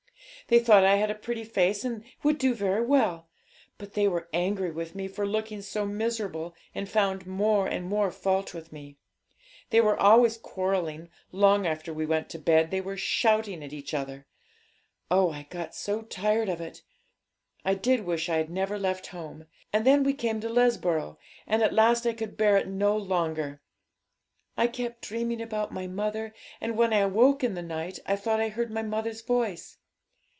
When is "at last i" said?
21.63-22.11